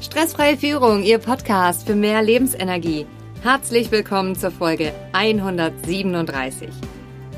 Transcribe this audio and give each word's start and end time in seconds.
Stressfreie 0.00 0.56
Führung, 0.56 1.02
Ihr 1.02 1.18
Podcast 1.18 1.86
für 1.86 1.94
mehr 1.94 2.22
Lebensenergie. 2.22 3.04
Herzlich 3.42 3.90
willkommen 3.90 4.34
zur 4.34 4.50
Folge 4.50 4.94
137. 5.12 6.70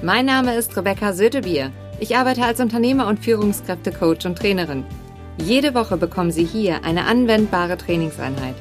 Mein 0.00 0.26
Name 0.26 0.54
ist 0.54 0.76
Rebecca 0.76 1.12
Sötebier. 1.12 1.72
Ich 1.98 2.16
arbeite 2.16 2.44
als 2.44 2.60
Unternehmer 2.60 3.08
und 3.08 3.18
Führungskräftecoach 3.18 4.26
und 4.26 4.38
Trainerin. 4.38 4.84
Jede 5.38 5.74
Woche 5.74 5.96
bekommen 5.96 6.30
Sie 6.30 6.44
hier 6.44 6.84
eine 6.84 7.06
anwendbare 7.06 7.76
Trainingseinheit. 7.76 8.54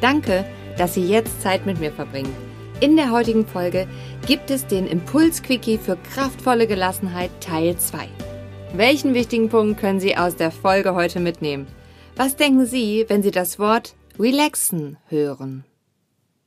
Danke, 0.00 0.46
dass 0.78 0.94
Sie 0.94 1.04
jetzt 1.04 1.42
Zeit 1.42 1.66
mit 1.66 1.78
mir 1.78 1.92
verbringen. 1.92 2.34
In 2.80 2.96
der 2.96 3.10
heutigen 3.10 3.46
Folge 3.46 3.86
gibt 4.26 4.50
es 4.50 4.66
den 4.66 4.86
Impuls-Quickie 4.86 5.76
für 5.76 5.98
kraftvolle 6.14 6.66
Gelassenheit 6.66 7.30
Teil 7.40 7.76
2. 7.76 8.08
Welchen 8.72 9.12
wichtigen 9.12 9.50
Punkt 9.50 9.78
können 9.78 10.00
Sie 10.00 10.16
aus 10.16 10.36
der 10.36 10.50
Folge 10.50 10.94
heute 10.94 11.20
mitnehmen? 11.20 11.66
Was 12.14 12.36
denken 12.36 12.66
Sie, 12.66 13.06
wenn 13.08 13.22
Sie 13.22 13.30
das 13.30 13.58
Wort 13.58 13.94
relaxen 14.18 14.98
hören? 15.08 15.64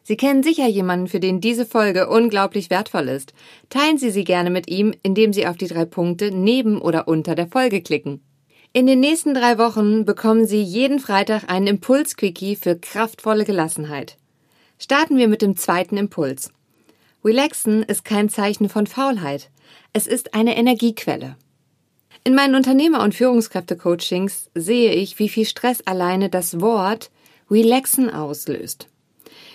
Sie 0.03 0.16
kennen 0.16 0.44
sicher 0.44 0.67
jemanden, 0.67 1.07
für 1.07 1.20
den 1.20 1.41
diese 1.41 1.66
Folge 1.66 2.07
unglaublich 2.07 2.70
wertvoll 2.70 3.09
ist. 3.09 3.34
Teilen 3.70 3.98
Sie 3.98 4.12
sie 4.12 4.23
gerne 4.23 4.52
mit 4.52 4.70
ihm, 4.70 4.93
indem 5.02 5.34
Sie 5.34 5.48
auf 5.48 5.57
die 5.57 5.67
drei 5.67 5.85
Punkte 5.85 6.30
neben 6.30 6.80
oder 6.80 7.07
unter 7.07 7.34
der 7.34 7.48
Folge 7.48 7.81
klicken. 7.81 8.21
In 8.71 8.85
den 8.85 8.99
nächsten 8.99 9.34
drei 9.34 9.57
Wochen 9.57 10.05
bekommen 10.05 10.45
Sie 10.45 10.62
jeden 10.62 10.99
Freitag 10.99 11.49
einen 11.49 11.66
Impuls-Quickie 11.66 12.55
für 12.55 12.76
kraftvolle 12.76 13.45
Gelassenheit. 13.45 14.18
Starten 14.77 15.18
wir 15.18 15.27
mit 15.27 15.41
dem 15.41 15.57
zweiten 15.57 15.98
Impuls. 15.98 16.52
Relaxen 17.23 17.82
ist 17.82 18.05
kein 18.05 18.29
Zeichen 18.29 18.70
von 18.70 18.85
Faulheit. 18.85 19.49
Es 19.93 20.05
ist 20.05 20.35
eine 20.35 20.55
Energiequelle. 20.55 21.38
In 22.27 22.34
meinen 22.34 22.55
Unternehmer- 22.55 23.03
und 23.03 23.13
Führungskräfte-Coachings 23.13 24.49
sehe 24.55 24.91
ich, 24.93 25.20
wie 25.20 25.29
viel 25.29 25.45
Stress 25.45 25.85
alleine 25.85 26.27
das 26.27 26.59
Wort 26.59 27.11
relaxen 27.51 28.09
auslöst. 28.09 28.88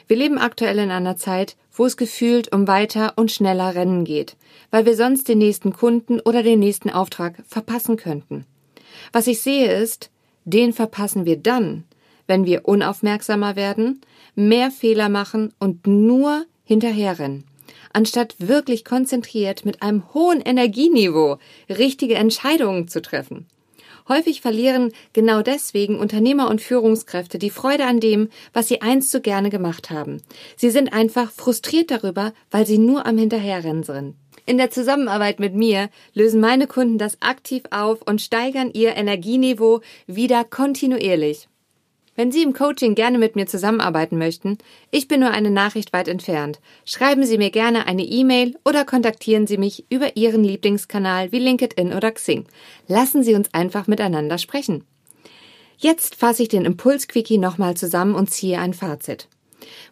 Wir 0.06 0.16
leben 0.16 0.38
aktuell 0.38 0.78
in 0.78 0.92
einer 0.92 1.16
Zeit, 1.16 1.56
wo 1.72 1.84
es 1.84 1.96
gefühlt 1.96 2.52
um 2.52 2.68
weiter 2.68 3.14
und 3.16 3.32
schneller 3.32 3.74
Rennen 3.74 4.04
geht, 4.04 4.36
weil 4.70 4.86
wir 4.86 4.94
sonst 4.94 5.26
den 5.26 5.38
nächsten 5.38 5.72
Kunden 5.72 6.20
oder 6.20 6.44
den 6.44 6.60
nächsten 6.60 6.90
Auftrag 6.90 7.42
verpassen 7.44 7.96
könnten. 7.96 8.46
Was 9.12 9.26
ich 9.26 9.40
sehe 9.40 9.72
ist, 9.82 10.10
den 10.44 10.72
verpassen 10.72 11.24
wir 11.24 11.38
dann, 11.38 11.82
wenn 12.28 12.46
wir 12.46 12.68
unaufmerksamer 12.68 13.56
werden, 13.56 14.00
mehr 14.36 14.70
Fehler 14.70 15.08
machen 15.08 15.52
und 15.58 15.88
nur 15.88 16.44
hinterherrennen 16.62 17.49
anstatt 17.92 18.36
wirklich 18.38 18.84
konzentriert 18.84 19.64
mit 19.64 19.82
einem 19.82 20.12
hohen 20.14 20.40
Energieniveau 20.40 21.38
richtige 21.68 22.14
Entscheidungen 22.14 22.88
zu 22.88 23.02
treffen. 23.02 23.46
Häufig 24.08 24.40
verlieren 24.40 24.92
genau 25.12 25.40
deswegen 25.42 25.98
Unternehmer 25.98 26.48
und 26.48 26.60
Führungskräfte 26.60 27.38
die 27.38 27.50
Freude 27.50 27.84
an 27.84 28.00
dem, 28.00 28.28
was 28.52 28.66
sie 28.66 28.82
einst 28.82 29.10
so 29.12 29.20
gerne 29.20 29.50
gemacht 29.50 29.90
haben. 29.90 30.20
Sie 30.56 30.70
sind 30.70 30.92
einfach 30.92 31.30
frustriert 31.30 31.90
darüber, 31.90 32.32
weil 32.50 32.66
sie 32.66 32.78
nur 32.78 33.06
am 33.06 33.18
Hinterherrennen 33.18 33.84
sind. 33.84 34.16
In 34.46 34.58
der 34.58 34.70
Zusammenarbeit 34.70 35.38
mit 35.38 35.54
mir 35.54 35.90
lösen 36.12 36.40
meine 36.40 36.66
Kunden 36.66 36.98
das 36.98 37.22
aktiv 37.22 37.62
auf 37.70 38.02
und 38.02 38.20
steigern 38.20 38.72
ihr 38.72 38.96
Energieniveau 38.96 39.80
wieder 40.08 40.42
kontinuierlich. 40.42 41.49
Wenn 42.16 42.32
Sie 42.32 42.42
im 42.42 42.52
Coaching 42.52 42.94
gerne 42.94 43.18
mit 43.18 43.36
mir 43.36 43.46
zusammenarbeiten 43.46 44.18
möchten, 44.18 44.58
ich 44.90 45.08
bin 45.08 45.20
nur 45.20 45.30
eine 45.30 45.50
Nachricht 45.50 45.92
weit 45.92 46.08
entfernt. 46.08 46.60
Schreiben 46.84 47.24
Sie 47.24 47.38
mir 47.38 47.50
gerne 47.50 47.86
eine 47.86 48.02
E-Mail 48.02 48.58
oder 48.64 48.84
kontaktieren 48.84 49.46
Sie 49.46 49.56
mich 49.56 49.84
über 49.90 50.16
Ihren 50.16 50.44
Lieblingskanal 50.44 51.32
wie 51.32 51.38
LinkedIn 51.38 51.92
oder 51.92 52.10
Xing. 52.10 52.46
Lassen 52.88 53.22
Sie 53.22 53.34
uns 53.34 53.54
einfach 53.54 53.86
miteinander 53.86 54.38
sprechen. 54.38 54.84
Jetzt 55.78 56.14
fasse 56.14 56.42
ich 56.42 56.48
den 56.48 56.66
Impuls-Quickie 56.66 57.38
nochmal 57.38 57.74
zusammen 57.76 58.14
und 58.14 58.30
ziehe 58.30 58.58
ein 58.58 58.74
Fazit. 58.74 59.28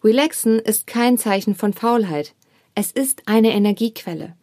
Relaxen 0.04 0.58
ist 0.58 0.86
kein 0.86 1.16
Zeichen 1.16 1.54
von 1.54 1.72
Faulheit. 1.72 2.34
Es 2.74 2.92
ist 2.92 3.22
eine 3.26 3.52
Energiequelle. 3.52 4.34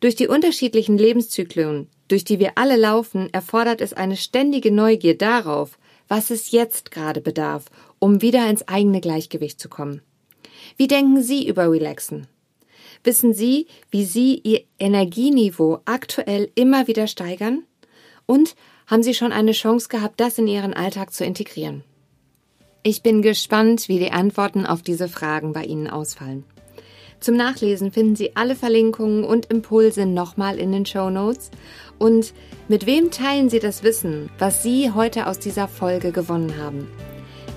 Durch 0.00 0.14
die 0.14 0.28
unterschiedlichen 0.28 0.96
Lebenszyklen, 0.96 1.88
durch 2.08 2.24
die 2.24 2.38
wir 2.38 2.52
alle 2.56 2.76
laufen, 2.76 3.28
erfordert 3.32 3.80
es 3.80 3.92
eine 3.92 4.16
ständige 4.16 4.70
Neugier 4.70 5.16
darauf, 5.16 5.78
was 6.08 6.30
es 6.30 6.50
jetzt 6.50 6.90
gerade 6.90 7.20
bedarf, 7.20 7.64
um 7.98 8.22
wieder 8.22 8.48
ins 8.48 8.66
eigene 8.68 9.00
Gleichgewicht 9.00 9.60
zu 9.60 9.68
kommen. 9.68 10.02
Wie 10.76 10.88
denken 10.88 11.22
Sie 11.22 11.46
über 11.46 11.70
Relaxen? 11.70 12.26
Wissen 13.04 13.34
Sie, 13.34 13.66
wie 13.90 14.04
Sie 14.04 14.40
Ihr 14.42 14.62
Energieniveau 14.78 15.80
aktuell 15.84 16.50
immer 16.54 16.88
wieder 16.88 17.06
steigern? 17.06 17.64
Und 18.26 18.56
haben 18.86 19.02
Sie 19.02 19.14
schon 19.14 19.32
eine 19.32 19.52
Chance 19.52 19.88
gehabt, 19.88 20.20
das 20.20 20.38
in 20.38 20.48
Ihren 20.48 20.74
Alltag 20.74 21.12
zu 21.12 21.24
integrieren? 21.24 21.84
Ich 22.82 23.02
bin 23.02 23.22
gespannt, 23.22 23.88
wie 23.88 23.98
die 23.98 24.12
Antworten 24.12 24.66
auf 24.66 24.82
diese 24.82 25.08
Fragen 25.08 25.52
bei 25.52 25.64
Ihnen 25.64 25.88
ausfallen. 25.88 26.44
Zum 27.26 27.34
Nachlesen 27.34 27.90
finden 27.90 28.14
Sie 28.14 28.36
alle 28.36 28.54
Verlinkungen 28.54 29.24
und 29.24 29.46
Impulse 29.46 30.06
nochmal 30.06 30.60
in 30.60 30.70
den 30.70 30.86
Show 30.86 31.10
Notes. 31.10 31.50
Und 31.98 32.32
mit 32.68 32.86
wem 32.86 33.10
teilen 33.10 33.50
Sie 33.50 33.58
das 33.58 33.82
Wissen, 33.82 34.30
was 34.38 34.62
Sie 34.62 34.92
heute 34.92 35.26
aus 35.26 35.40
dieser 35.40 35.66
Folge 35.66 36.12
gewonnen 36.12 36.56
haben? 36.56 36.86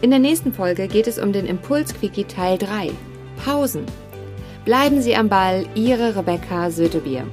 In 0.02 0.09
der 0.09 0.18
nächsten 0.18 0.53
Folge 0.53 0.88
geht 0.88 1.06
es 1.06 1.19
um 1.19 1.34
den 1.34 1.46
Impuls-Quickie 1.46 2.24
Teil 2.24 2.58
3. 2.58 2.90
Pausen. 3.46 3.85
Bleiben 4.66 5.03
Sie 5.03 5.16
am 5.16 5.29
Ball, 5.29 5.68
Ihre 5.75 6.16
Rebecca 6.16 6.72
Sötebier. 6.72 7.28